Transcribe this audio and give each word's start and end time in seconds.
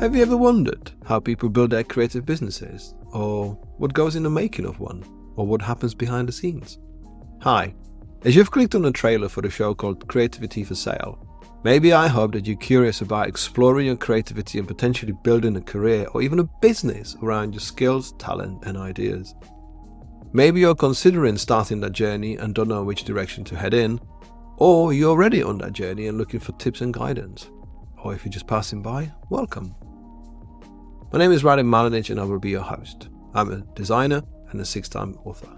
Have 0.00 0.14
you 0.14 0.22
ever 0.22 0.36
wondered 0.36 0.92
how 1.06 1.18
people 1.18 1.48
build 1.48 1.70
their 1.70 1.82
creative 1.82 2.24
businesses, 2.24 2.94
or 3.10 3.54
what 3.78 3.94
goes 3.94 4.14
in 4.14 4.22
the 4.22 4.30
making 4.30 4.64
of 4.64 4.78
one, 4.78 5.04
or 5.34 5.44
what 5.44 5.60
happens 5.60 5.92
behind 5.92 6.28
the 6.28 6.32
scenes? 6.32 6.78
Hi, 7.42 7.74
as 8.24 8.36
you've 8.36 8.52
clicked 8.52 8.76
on 8.76 8.82
the 8.82 8.92
trailer 8.92 9.28
for 9.28 9.42
the 9.42 9.50
show 9.50 9.74
called 9.74 10.06
Creativity 10.06 10.62
for 10.62 10.76
Sale, 10.76 11.18
maybe 11.64 11.92
I 11.92 12.06
hope 12.06 12.30
that 12.34 12.46
you're 12.46 12.56
curious 12.58 13.00
about 13.00 13.26
exploring 13.26 13.86
your 13.86 13.96
creativity 13.96 14.60
and 14.60 14.68
potentially 14.68 15.14
building 15.24 15.56
a 15.56 15.60
career 15.60 16.06
or 16.14 16.22
even 16.22 16.38
a 16.38 16.48
business 16.60 17.16
around 17.20 17.52
your 17.52 17.60
skills, 17.60 18.12
talent, 18.18 18.64
and 18.66 18.78
ideas. 18.78 19.34
Maybe 20.32 20.60
you're 20.60 20.76
considering 20.76 21.36
starting 21.36 21.80
that 21.80 21.90
journey 21.90 22.36
and 22.36 22.54
don't 22.54 22.68
know 22.68 22.84
which 22.84 23.02
direction 23.02 23.42
to 23.46 23.56
head 23.56 23.74
in, 23.74 24.00
or 24.58 24.92
you're 24.92 25.10
already 25.10 25.42
on 25.42 25.58
that 25.58 25.72
journey 25.72 26.06
and 26.06 26.18
looking 26.18 26.38
for 26.38 26.52
tips 26.52 26.82
and 26.82 26.94
guidance. 26.94 27.50
Or 28.04 28.14
if 28.14 28.24
you're 28.24 28.30
just 28.30 28.46
passing 28.46 28.80
by, 28.80 29.10
welcome. 29.28 29.74
My 31.10 31.18
name 31.18 31.32
is 31.32 31.42
Radim 31.42 31.64
Malinic 31.64 32.10
and 32.10 32.20
I 32.20 32.24
will 32.24 32.38
be 32.38 32.50
your 32.50 32.60
host. 32.60 33.08
I'm 33.32 33.50
a 33.50 33.62
designer 33.74 34.22
and 34.50 34.60
a 34.60 34.64
six 34.64 34.90
time 34.90 35.18
author. 35.24 35.48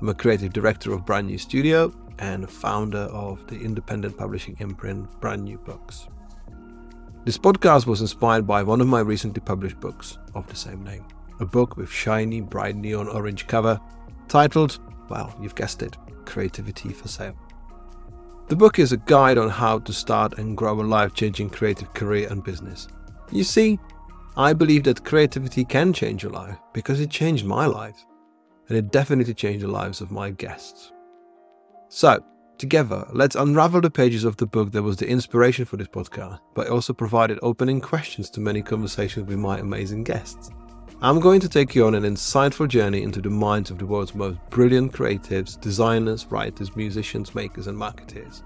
I'm 0.00 0.08
a 0.08 0.14
creative 0.14 0.52
director 0.52 0.92
of 0.92 1.04
Brand 1.04 1.26
New 1.26 1.36
Studio 1.36 1.92
and 2.20 2.44
a 2.44 2.46
founder 2.46 3.08
of 3.10 3.44
the 3.48 3.60
independent 3.60 4.16
publishing 4.16 4.56
imprint 4.60 5.10
Brand 5.20 5.42
New 5.42 5.58
Books. 5.58 6.06
This 7.24 7.36
podcast 7.36 7.86
was 7.86 8.02
inspired 8.02 8.46
by 8.46 8.62
one 8.62 8.80
of 8.80 8.86
my 8.86 9.00
recently 9.00 9.40
published 9.40 9.80
books 9.80 10.16
of 10.36 10.46
the 10.46 10.54
same 10.54 10.84
name, 10.84 11.04
a 11.40 11.44
book 11.44 11.76
with 11.76 11.90
shiny, 11.90 12.40
bright 12.40 12.76
neon 12.76 13.08
orange 13.08 13.48
cover 13.48 13.80
titled, 14.28 14.78
well, 15.08 15.34
you've 15.42 15.56
guessed 15.56 15.82
it, 15.82 15.96
Creativity 16.24 16.90
for 16.90 17.08
Sale. 17.08 17.36
The 18.46 18.54
book 18.54 18.78
is 18.78 18.92
a 18.92 18.98
guide 18.98 19.38
on 19.38 19.48
how 19.48 19.80
to 19.80 19.92
start 19.92 20.38
and 20.38 20.56
grow 20.56 20.80
a 20.80 20.82
life 20.82 21.14
changing 21.14 21.50
creative 21.50 21.92
career 21.94 22.28
and 22.30 22.44
business. 22.44 22.86
You 23.32 23.42
see, 23.42 23.80
I 24.36 24.52
believe 24.52 24.82
that 24.84 25.04
creativity 25.04 25.64
can 25.64 25.92
change 25.92 26.24
your 26.24 26.32
life 26.32 26.58
because 26.72 26.98
it 26.98 27.08
changed 27.08 27.44
my 27.44 27.66
life, 27.66 28.04
and 28.68 28.76
it 28.76 28.90
definitely 28.90 29.32
changed 29.32 29.64
the 29.64 29.70
lives 29.70 30.00
of 30.00 30.10
my 30.10 30.30
guests. 30.30 30.92
So, 31.88 32.18
together, 32.58 33.06
let's 33.12 33.36
unravel 33.36 33.80
the 33.80 33.92
pages 33.92 34.24
of 34.24 34.36
the 34.36 34.46
book 34.46 34.72
that 34.72 34.82
was 34.82 34.96
the 34.96 35.06
inspiration 35.06 35.64
for 35.64 35.76
this 35.76 35.86
podcast, 35.86 36.40
but 36.52 36.68
also 36.68 36.92
provided 36.92 37.38
opening 37.42 37.80
questions 37.80 38.28
to 38.30 38.40
many 38.40 38.60
conversations 38.60 39.28
with 39.28 39.38
my 39.38 39.60
amazing 39.60 40.02
guests. 40.02 40.50
I'm 41.00 41.20
going 41.20 41.38
to 41.38 41.48
take 41.48 41.76
you 41.76 41.86
on 41.86 41.94
an 41.94 42.02
insightful 42.02 42.66
journey 42.66 43.04
into 43.04 43.20
the 43.20 43.30
minds 43.30 43.70
of 43.70 43.78
the 43.78 43.86
world's 43.86 44.16
most 44.16 44.40
brilliant 44.50 44.92
creatives, 44.92 45.60
designers, 45.60 46.26
writers, 46.26 46.74
musicians, 46.74 47.36
makers, 47.36 47.68
and 47.68 47.78
marketers. 47.78 48.42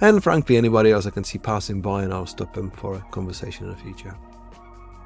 And 0.00 0.22
frankly, 0.22 0.56
anybody 0.56 0.92
else 0.92 1.06
I 1.06 1.10
can 1.10 1.24
see 1.24 1.38
passing 1.38 1.80
by, 1.80 2.04
and 2.04 2.14
I'll 2.14 2.26
stop 2.26 2.54
them 2.54 2.70
for 2.70 2.94
a 2.94 3.00
conversation 3.10 3.64
in 3.64 3.70
the 3.72 3.78
future. 3.78 4.16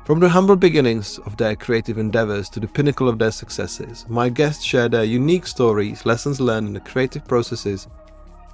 From 0.05 0.19
the 0.19 0.29
humble 0.29 0.57
beginnings 0.57 1.19
of 1.19 1.37
their 1.37 1.55
creative 1.55 1.97
endeavors 1.97 2.49
to 2.51 2.59
the 2.59 2.67
pinnacle 2.67 3.09
of 3.09 3.21
their 3.21 3.31
successes, 3.31 4.05
my 4.09 4.29
guests 4.29 4.65
share 4.65 4.89
their 4.89 5.05
unique 5.05 5.47
stories, 5.47 6.05
lessons 6.05 6.41
learned 6.41 6.67
and 6.67 6.75
the 6.75 6.81
creative 6.81 7.25
processes 7.25 7.87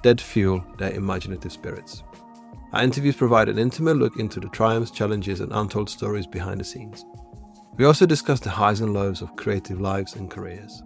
that 0.03 0.21
fuel 0.21 0.63
their 0.77 0.91
imaginative 0.91 1.51
spirits. 1.51 2.03
Our 2.71 2.83
interviews 2.83 3.15
provide 3.15 3.49
an 3.49 3.57
intimate 3.57 3.97
look 3.97 4.17
into 4.19 4.39
the 4.39 4.49
triumphs, 4.49 4.91
challenges, 4.91 5.39
and 5.39 5.51
untold 5.51 5.89
stories 5.89 6.27
behind 6.27 6.59
the 6.59 6.63
scenes. 6.63 7.03
We 7.77 7.85
also 7.85 8.05
discuss 8.05 8.39
the 8.39 8.51
highs 8.51 8.81
and 8.81 8.93
lows 8.93 9.23
of 9.23 9.35
creative 9.35 9.81
lives 9.81 10.15
and 10.17 10.29
careers. 10.29 10.83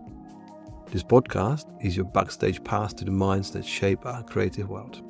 This 0.92 1.04
podcast 1.04 1.66
is 1.82 1.98
your 1.98 2.06
backstage 2.06 2.64
pass 2.64 2.94
to 2.94 3.04
the 3.04 3.12
minds 3.12 3.52
that 3.52 3.66
shape 3.66 4.06
our 4.06 4.24
creative 4.24 4.70
world. 4.70 5.02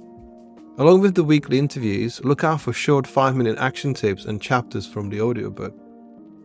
Along 0.80 1.02
with 1.02 1.14
the 1.14 1.24
weekly 1.24 1.60
interviews, 1.60 2.20
look 2.24 2.44
out 2.44 2.62
for 2.62 2.74
short 2.74 3.06
5 3.06 3.36
minute 3.36 3.60
action 3.60 3.94
tips 3.94 4.26
and 4.26 4.42
chapters 4.42 4.88
from 4.88 5.08
the 5.08 5.22
audiobook 5.22 5.76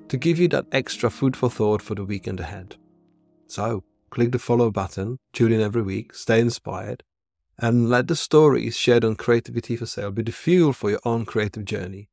to 0.09 0.19
give 0.19 0.39
you 0.39 0.49
that 0.49 0.67
extra 0.71 1.09
food 1.09 1.35
for 1.35 1.49
thought 1.49 1.81
for 1.81 1.95
the 1.95 2.05
weekend 2.05 2.39
ahead. 2.39 2.77
So, 3.47 3.85
click 4.11 4.33
the 4.33 4.39
follow 4.39 4.71
button, 4.71 5.17
tune 5.33 5.53
in 5.53 5.63
every 5.63 5.81
week, 5.81 6.15
stay 6.15 6.41
inspired, 6.41 7.05
and 7.59 7.89
let 7.89 8.09
the 8.09 8.17
stories 8.17 8.77
shared 8.77 9.03
on 9.03 9.17
Creativity 9.17 9.77
for 9.77 9.87
Sale 9.87 10.11
be 10.11 10.23
the 10.23 10.33
fuel 10.33 10.75
for 10.75 10.91
your 10.91 11.01
own 11.07 11.25
creative 11.25 11.65
journey. 11.65 12.11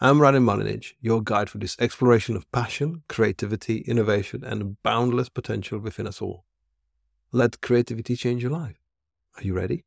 I'm 0.00 0.18
Radim 0.18 0.42
Malinic, 0.42 0.94
your 1.00 1.22
guide 1.22 1.48
for 1.48 1.58
this 1.58 1.76
exploration 1.78 2.34
of 2.34 2.50
passion, 2.50 3.04
creativity, 3.08 3.84
innovation, 3.86 4.42
and 4.42 4.82
boundless 4.82 5.28
potential 5.28 5.78
within 5.78 6.08
us 6.08 6.20
all. 6.20 6.44
Let 7.30 7.60
creativity 7.60 8.16
change 8.16 8.42
your 8.42 8.50
life. 8.50 8.80
Are 9.36 9.44
you 9.44 9.54
ready? 9.54 9.84